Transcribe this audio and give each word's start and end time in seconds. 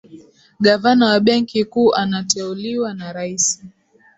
gavana 0.59 1.05
wa 1.05 1.19
benki 1.19 1.65
kuu 1.65 1.95
anateuliwa 1.95 2.93
na 2.93 3.13
raisi 3.13 3.65